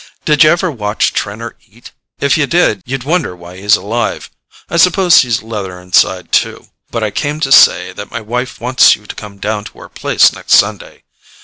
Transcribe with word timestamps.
Did 0.25 0.43
you 0.43 0.49
ever 0.49 0.71
watch 0.71 1.13
Trenor 1.13 1.55
eat? 1.67 1.91
If 2.19 2.35
you 2.35 2.47
did, 2.47 2.81
you'd 2.87 3.03
wonder 3.03 3.35
why 3.35 3.57
he's 3.57 3.75
alive; 3.75 4.31
I 4.67 4.77
suppose 4.77 5.21
he's 5.21 5.43
leather 5.43 5.79
inside 5.79 6.31
too.—But 6.31 7.03
I 7.03 7.11
came 7.11 7.39
to 7.41 7.51
say 7.51 7.93
that 7.93 8.09
my 8.09 8.19
wife 8.21 8.59
wants 8.59 8.95
you 8.95 9.05
to 9.05 9.13
come 9.13 9.37
down 9.37 9.63
to 9.65 9.77
our 9.77 9.89
place 9.89 10.33
next 10.33 10.53
Sunday. 10.53 11.03